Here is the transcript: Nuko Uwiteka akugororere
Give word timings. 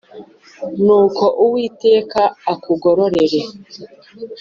Nuko 0.83 1.23
Uwiteka 1.43 2.21
akugororere 2.53 3.39